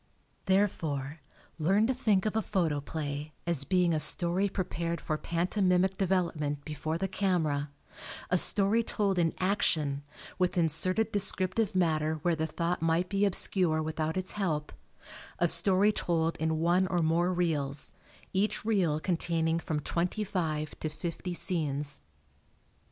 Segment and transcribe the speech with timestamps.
[0.45, 1.19] Therefore,
[1.59, 6.97] learn to think of a photoplay as being a story prepared for pantomimic development before
[6.97, 7.69] the camera;
[8.31, 10.01] a story told in action,
[10.39, 14.73] with inserted descriptive matter where the thought might be obscure without its help;
[15.37, 17.91] a story told in one or more reels,
[18.33, 22.01] each reel containing from twenty five to fifty scenes.